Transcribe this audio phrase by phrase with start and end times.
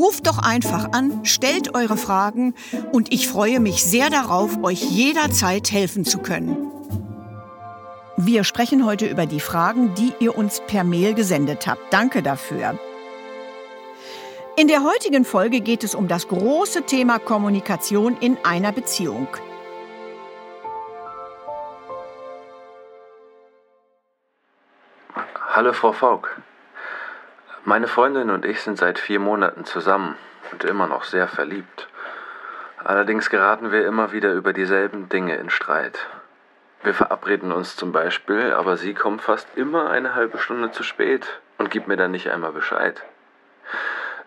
[0.00, 2.54] Ruft doch einfach an, stellt eure Fragen
[2.90, 6.56] und ich freue mich sehr darauf, euch jederzeit helfen zu können.
[8.16, 11.92] Wir sprechen heute über die Fragen, die ihr uns per Mail gesendet habt.
[11.92, 12.78] Danke dafür.
[14.56, 19.28] In der heutigen Folge geht es um das große Thema Kommunikation in einer Beziehung.
[25.54, 26.40] Hallo Frau Faulk.
[27.64, 30.16] Meine Freundin und ich sind seit vier Monaten zusammen
[30.50, 31.88] und immer noch sehr verliebt.
[32.82, 36.06] Allerdings geraten wir immer wieder über dieselben Dinge in Streit.
[36.82, 41.40] Wir verabreden uns zum Beispiel, aber sie kommt fast immer eine halbe Stunde zu spät
[41.58, 43.02] und gibt mir dann nicht einmal Bescheid.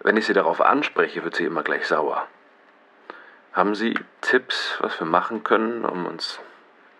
[0.01, 2.27] Wenn ich sie darauf anspreche, wird sie immer gleich sauer.
[3.51, 6.39] Haben Sie Tipps, was wir machen können, um uns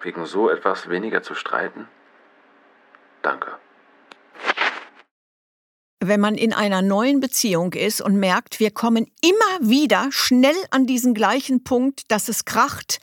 [0.02, 1.88] wegen so etwas weniger zu streiten?
[3.22, 3.52] Danke.
[6.06, 10.86] Wenn man in einer neuen Beziehung ist und merkt, wir kommen immer wieder schnell an
[10.86, 13.00] diesen gleichen Punkt, dass es kracht,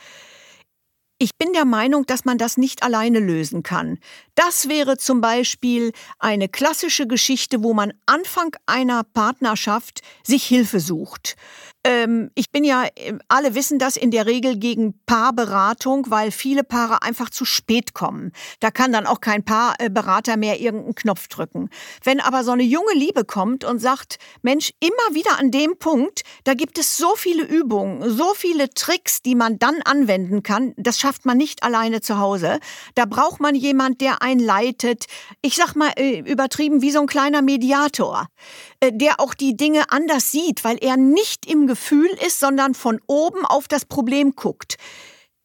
[1.23, 3.99] ich bin der Meinung, dass man das nicht alleine lösen kann.
[4.47, 11.37] Das wäre zum Beispiel eine klassische Geschichte, wo man Anfang einer Partnerschaft sich Hilfe sucht.
[11.83, 16.63] Ähm, ich bin ja, äh, alle wissen das in der Regel gegen Paarberatung, weil viele
[16.63, 18.33] Paare einfach zu spät kommen.
[18.61, 21.71] Da kann dann auch kein Paarberater mehr irgendeinen Knopf drücken.
[22.05, 26.23] Wenn aber so eine junge Liebe kommt und sagt, Mensch, immer wieder an dem Punkt,
[26.45, 30.99] da gibt es so viele Übungen, so viele Tricks, die man dann anwenden kann, das
[30.99, 32.61] schafft man nicht alleine zu Hause.
[32.95, 35.07] Da braucht man jemand, der einen leitet.
[35.43, 38.29] Ich sag mal äh, übertrieben wie so ein kleiner Mediator,
[38.81, 43.01] äh, der auch die Dinge anders sieht, weil er nicht im Gefühl ist, sondern von
[43.07, 44.77] oben auf das Problem guckt.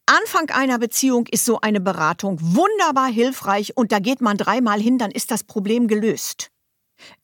[0.06, 4.98] Anfang einer Beziehung ist so eine Beratung wunderbar hilfreich und da geht man dreimal hin,
[4.98, 6.50] dann ist das Problem gelöst.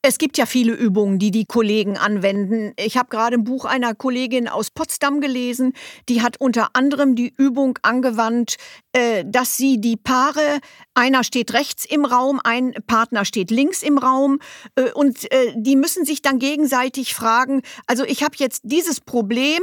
[0.03, 2.73] Es gibt ja viele Übungen, die die Kollegen anwenden.
[2.77, 5.75] Ich habe gerade ein Buch einer Kollegin aus Potsdam gelesen,
[6.09, 8.57] die hat unter anderem die Übung angewandt,
[8.93, 10.59] äh, dass sie die Paare,
[10.95, 14.41] einer steht rechts im Raum, ein Partner steht links im Raum
[14.75, 19.63] äh, und äh, die müssen sich dann gegenseitig fragen, also ich habe jetzt dieses Problem,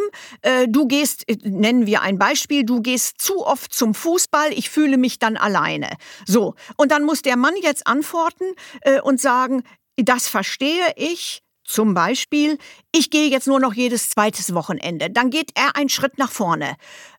[0.70, 5.20] du gehst, nennen wir ein Beispiel, du gehst zu oft zum Fußball, ich fühle mich
[5.20, 5.90] dann alleine.
[6.26, 8.46] So, und dann muss der Mann jetzt antworten
[9.03, 9.64] und sagen,
[10.03, 11.41] das verstehe ich.
[11.63, 12.57] Zum Beispiel,
[12.91, 15.11] ich gehe jetzt nur noch jedes zweites Wochenende.
[15.11, 16.75] Dann geht er einen Schritt nach vorne.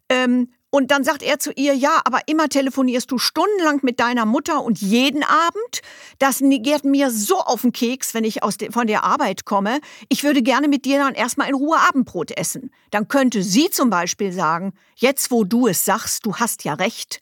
[0.08, 4.24] Ähm, und dann sagt er zu ihr, ja, aber immer telefonierst du stundenlang mit deiner
[4.24, 5.82] Mutter und jeden Abend.
[6.20, 9.80] Das geht mir so auf den Keks, wenn ich aus de von der Arbeit komme.
[10.08, 12.70] Ich würde gerne mit dir dann erstmal in Ruhe Abendbrot essen.
[12.92, 17.20] Dann könnte sie zum Beispiel sagen, jetzt wo du es sagst, du hast ja recht.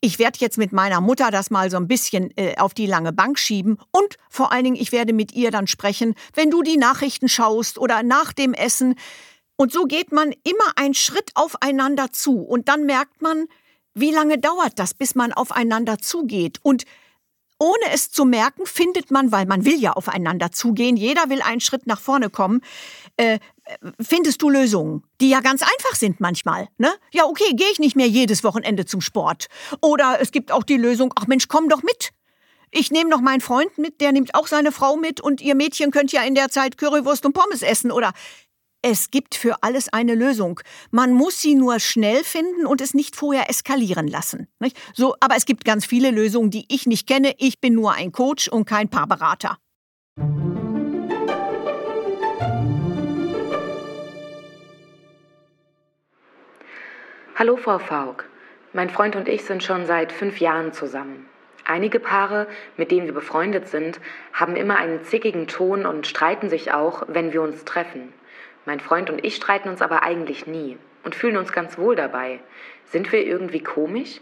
[0.00, 3.12] Ich werde jetzt mit meiner Mutter das mal so ein bisschen äh, auf die lange
[3.12, 6.76] Bank schieben und vor allen Dingen, ich werde mit ihr dann sprechen, wenn du die
[6.76, 8.96] Nachrichten schaust oder nach dem Essen.
[9.60, 13.46] Und so geht man immer einen Schritt aufeinander zu und dann merkt man,
[13.92, 16.84] wie lange dauert das, bis man aufeinander zugeht und
[17.58, 21.60] ohne es zu merken, findet man, weil man will ja aufeinander zugehen, jeder will einen
[21.60, 22.60] Schritt nach vorne kommen,
[23.16, 23.40] äh,
[24.00, 26.68] findest du Lösungen, die ja ganz einfach sind manchmal.
[26.78, 26.92] Ne?
[27.10, 29.48] Ja, okay, gehe ich nicht mehr jedes Wochenende zum Sport.
[29.80, 32.10] Oder es gibt auch die Lösung, ach Mensch, komm doch mit.
[32.70, 35.90] Ich nehme noch meinen Freund mit, der nimmt auch seine Frau mit und ihr Mädchen
[35.90, 37.90] könnt ja in der Zeit Currywurst und Pommes essen.
[37.90, 38.12] Oder
[38.82, 40.60] es gibt für alles eine Lösung.
[40.90, 44.46] Man muss sie nur schnell finden und es nicht vorher eskalieren lassen.
[44.60, 44.78] Nicht?
[44.94, 47.34] So, aber es gibt ganz viele Lösungen, die ich nicht kenne.
[47.38, 49.58] Ich bin nur ein Coach und kein Paarberater.
[57.34, 58.28] Hallo Frau Faulk.
[58.72, 61.26] Mein Freund und ich sind schon seit fünf Jahren zusammen.
[61.64, 62.46] Einige Paare,
[62.76, 64.00] mit denen wir befreundet sind,
[64.32, 68.12] haben immer einen zickigen Ton und streiten sich auch, wenn wir uns treffen.
[68.66, 72.40] Mein Freund und ich streiten uns aber eigentlich nie und fühlen uns ganz wohl dabei.
[72.86, 74.20] Sind wir irgendwie komisch?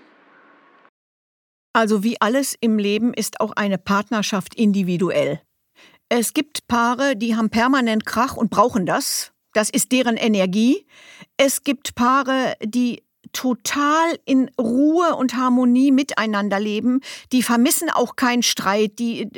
[1.72, 5.40] Also wie alles im Leben ist auch eine Partnerschaft individuell.
[6.08, 9.32] Es gibt Paare, die haben permanent Krach und brauchen das.
[9.52, 10.86] Das ist deren Energie.
[11.36, 17.00] Es gibt Paare, die total in Ruhe und Harmonie miteinander leben.
[17.32, 18.98] Die vermissen auch keinen Streit.
[18.98, 19.28] Die,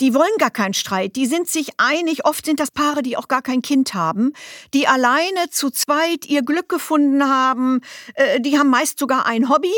[0.00, 1.16] die wollen gar keinen Streit.
[1.16, 2.24] Die sind sich einig.
[2.24, 4.32] Oft sind das Paare, die auch gar kein Kind haben,
[4.74, 7.80] die alleine zu zweit ihr Glück gefunden haben.
[8.14, 9.72] Äh, die haben meist sogar ein Hobby.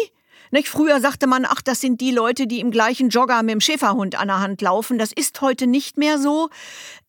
[0.50, 0.68] Nicht?
[0.68, 4.20] Früher sagte man, ach, das sind die Leute, die im gleichen Jogger mit dem Schäferhund
[4.20, 4.98] an der Hand laufen.
[4.98, 6.50] Das ist heute nicht mehr so.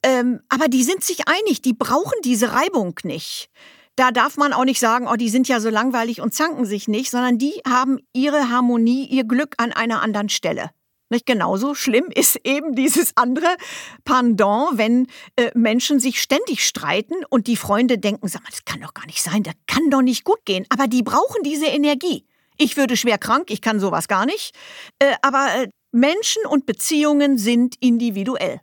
[0.01, 3.49] Ähm, aber die sind sich einig, die brauchen diese Reibung nicht.
[3.95, 6.87] Da darf man auch nicht sagen, oh, die sind ja so langweilig und zanken sich
[6.87, 10.71] nicht, sondern die haben ihre Harmonie, ihr Glück an einer anderen Stelle.
[11.09, 13.55] Nicht genauso schlimm ist eben dieses andere
[14.03, 18.81] Pendant, wenn äh, Menschen sich ständig streiten und die Freunde denken, sag mal, das kann
[18.81, 20.65] doch gar nicht sein, das kann doch nicht gut gehen.
[20.69, 22.25] Aber die brauchen diese Energie.
[22.57, 24.55] Ich würde schwer krank, ich kann sowas gar nicht.
[24.99, 28.61] Äh, aber äh, Menschen und Beziehungen sind individuell.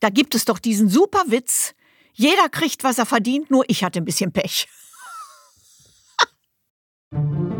[0.00, 1.74] Da gibt es doch diesen super Witz.
[2.12, 4.68] Jeder kriegt, was er verdient, nur ich hatte ein bisschen Pech.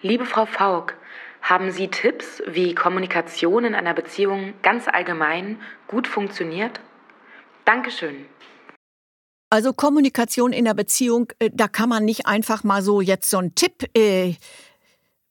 [0.00, 0.96] Liebe Frau Faulk,
[1.42, 6.78] haben Sie Tipps, wie Kommunikation in einer Beziehung ganz allgemein gut funktioniert?
[7.64, 8.26] Dankeschön.
[9.50, 13.38] Also Kommunikation in der Beziehung, äh, da kann man nicht einfach mal so jetzt so
[13.38, 14.34] einen Tipp äh,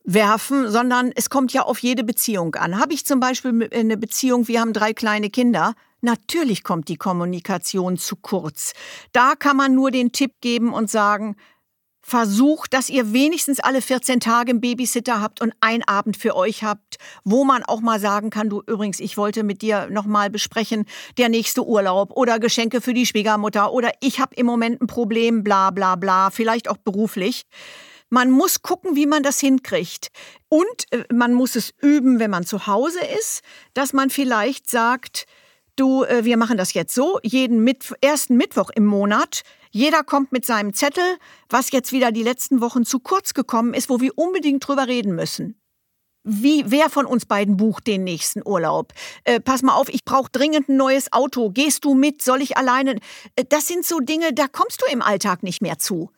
[0.04, 2.78] werfen, sondern es kommt ja auf jede Beziehung an.
[2.78, 7.98] Habe ich zum Beispiel eine Beziehung, wir haben drei kleine Kinder, natürlich kommt die Kommunikation
[7.98, 8.74] zu kurz.
[9.14, 11.38] Da kann man nur den Tipp geben und sagen,
[12.08, 16.64] versucht, dass ihr wenigstens alle 14 Tage einen Babysitter habt und einen Abend für euch
[16.64, 16.96] habt,
[17.26, 20.86] wo man auch mal sagen kann, du übrigens, ich wollte mit dir nochmal besprechen,
[21.18, 25.44] der nächste Urlaub oder Geschenke für die Schwiegermutter oder ich habe im Moment ein Problem,
[25.44, 27.44] bla bla bla, vielleicht auch beruflich.
[28.10, 30.08] Man muss gucken, wie man das hinkriegt.
[30.48, 33.42] Und äh, man muss es üben, wenn man zu Hause ist,
[33.74, 35.26] dass man vielleicht sagt,
[35.76, 39.42] du, äh, wir machen das jetzt so, jeden Mittw ersten Mittwoch im Monat
[39.78, 41.04] jeder kommt mit seinem Zettel,
[41.50, 45.14] was jetzt wieder die letzten Wochen zu kurz gekommen ist, wo wir unbedingt drüber reden
[45.14, 45.62] müssen.
[46.24, 48.92] Wie, wer von uns beiden bucht den nächsten Urlaub?
[49.24, 51.52] Äh, pass mal auf, ich brauche dringend ein neues Auto.
[51.52, 52.24] Gehst du mit?
[52.24, 52.96] Soll ich alleine?
[53.36, 56.10] Äh, das sind so Dinge, da kommst du im Alltag nicht mehr zu.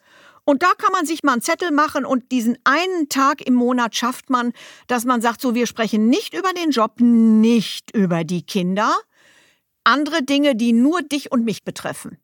[0.45, 3.93] Und da kann man sich mal einen Zettel machen und diesen einen Tag im Monat
[3.93, 4.53] schafft man,
[4.87, 8.95] dass man sagt, so, wir sprechen nicht über den Job, nicht über die Kinder,
[9.83, 12.17] andere Dinge, die nur dich und mich betreffen.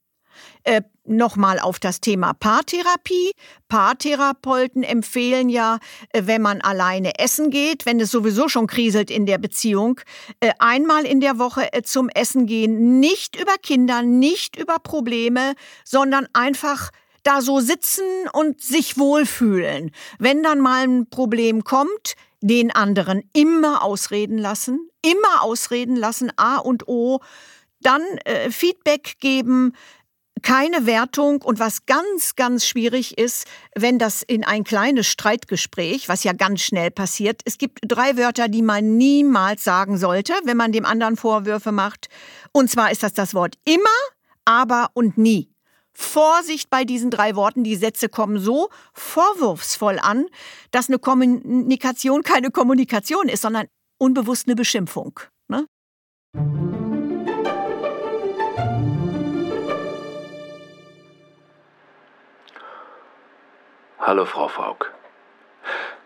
[0.63, 3.31] Äh, Nochmal auf das Thema Paartherapie.
[3.69, 5.77] Paartherapeuten empfehlen ja,
[6.09, 10.01] äh, wenn man alleine essen geht, wenn es sowieso schon kriselt in der Beziehung,
[10.39, 12.99] äh, einmal in der Woche äh, zum Essen gehen.
[12.99, 15.53] Nicht über Kinder, nicht über Probleme,
[15.83, 16.89] sondern einfach
[17.21, 19.91] da so sitzen und sich wohlfühlen.
[20.17, 26.57] Wenn dann mal ein Problem kommt, den anderen immer ausreden lassen, immer ausreden lassen, A
[26.57, 27.19] und O,
[27.81, 29.73] dann äh, Feedback geben,
[30.45, 36.23] keine Wertung und was ganz, ganz schwierig ist, wenn das in ein kleines Streitgespräch, was
[36.23, 40.71] ja ganz schnell passiert, es gibt drei Wörter, die man niemals sagen sollte, wenn man
[40.71, 42.09] dem anderen Vorwürfe macht.
[42.51, 43.89] Und zwar ist das das Wort immer,
[44.45, 45.49] aber und nie.
[45.93, 50.27] Vorsicht bei diesen drei Worten, die Sätze kommen so vorwurfsvoll an,
[50.69, 53.65] dass eine Kommunikation keine Kommunikation ist, sondern
[53.97, 55.19] unbewusst eine Beschimpfung.
[55.47, 55.65] Ne?
[64.07, 64.93] Hallo, Frau Faulk.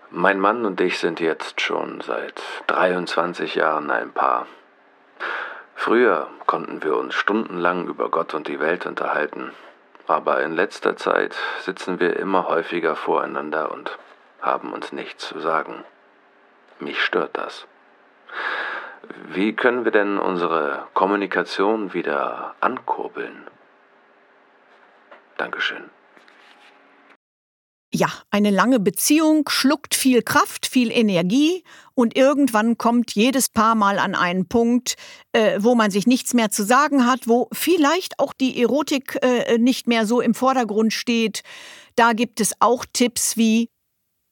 [0.10, 4.48] Mein Mann und ich sind jetzt schon seit 23 Jahren ein Paar.
[5.76, 9.52] Früher konnten wir uns stundenlang über Gott und die Welt unterhalten,
[10.08, 13.98] aber in letzter Zeit sitzen wir immer häufiger voreinander und
[14.42, 15.84] haben uns nichts zu sagen.
[16.80, 17.68] Mich stört das.
[19.26, 23.46] Wie können wir denn unsere Kommunikation wieder ankurbeln?
[25.36, 25.90] Dankeschön.
[27.92, 31.64] Ja, eine lange Beziehung schluckt viel Kraft, viel Energie
[31.96, 34.96] und irgendwann kommt jedes Paar mal an einen Punkt,
[35.32, 39.58] äh, wo man sich nichts mehr zu sagen hat, wo vielleicht auch die Erotik äh,
[39.58, 41.42] nicht mehr so im Vordergrund steht.
[41.96, 43.70] Da gibt es auch Tipps wie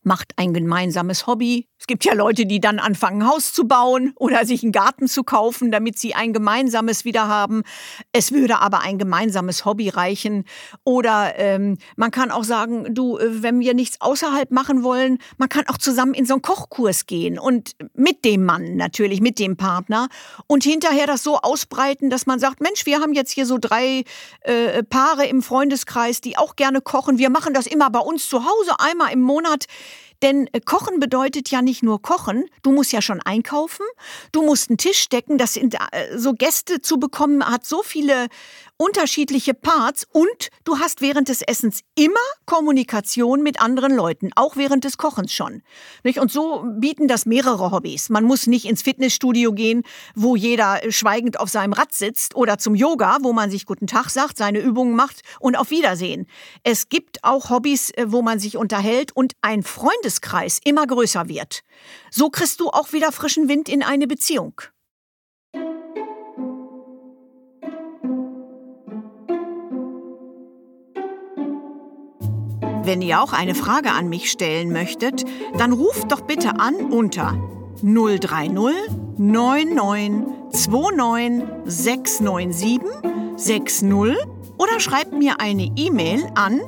[0.04, 4.14] macht ein gemeinsames Hobby, Es gibt ja Leute, die dann anfangen, ein Haus zu bauen
[4.16, 7.64] oder sich einen Garten zu kaufen, damit sie ein gemeinsames wieder haben.
[8.12, 10.46] Es würde aber ein gemeinsames Hobby reichen.
[10.84, 15.50] Oder ähm, man kann auch sagen, du, äh, wenn wir nichts außerhalb machen wollen, man
[15.50, 19.56] kann auch zusammen in so einen Kochkurs gehen und mit dem Mann natürlich, mit dem
[19.56, 20.08] Partner
[20.48, 24.04] und hinterher das so ausbreiten, dass man sagt, Mensch, wir haben jetzt hier so drei
[24.42, 27.20] äh, Paare im Freundeskreis, die auch gerne kochen.
[27.20, 29.66] Wir machen das immer bei uns zu Hause einmal im Monat.
[30.22, 32.46] Denn äh, Kochen bedeutet ja nicht nur Kochen.
[32.64, 33.86] Du musst ja schon einkaufen.
[34.32, 35.38] Du musst einen Tisch decken.
[35.38, 38.28] Das sind, äh, so Gäste zu bekommen hat so viele
[38.78, 42.16] unterschiedliche Parts und du hast während des Essens immer
[42.46, 45.64] Kommunikation mit anderen Leuten, auch während des Kochens schon.
[46.04, 48.10] Und so bieten das mehrere Hobbys.
[48.10, 49.84] Man muss nicht ins Fitnessstudio gehen,
[50.16, 54.10] wo jeder schweigend auf seinem Rad sitzt oder zum Yoga, wo man sich guten Tag
[54.10, 56.28] sagt, seine Übungen macht und auf Wiedersehen.
[56.64, 61.62] Es gibt auch Hobbys, äh, wo man sich unterhält und ein Freundeskreis immer größer wird.
[62.12, 64.62] So kriegst du auch wieder frischen Wind in eine Beziehung.
[72.88, 75.26] Wenn ihr auch eine Frage an mich stellen möchtet,
[75.58, 77.38] dann ruft doch bitte an unter
[77.84, 78.54] 030
[79.18, 80.24] 99
[80.70, 82.80] 29 697
[83.36, 83.92] 60
[84.58, 86.62] oder schreibt mir eine E-Mail an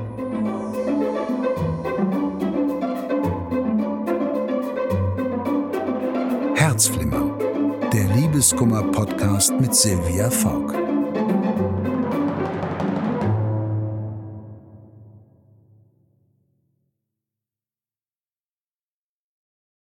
[6.55, 7.32] Herzflimmer
[7.93, 10.82] der Liebeskummer-Podcast mit Silvia Faulk.